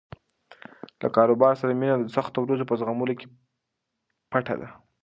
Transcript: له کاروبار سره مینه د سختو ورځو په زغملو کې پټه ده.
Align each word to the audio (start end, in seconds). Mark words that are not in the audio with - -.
له 1.01 1.07
کاروبار 1.15 1.53
سره 1.61 1.71
مینه 1.79 1.95
د 1.99 2.05
سختو 2.15 2.37
ورځو 2.41 2.69
په 2.69 2.77
زغملو 2.79 3.17
کې 3.19 3.27
پټه 4.31 4.55
ده. 4.61 4.69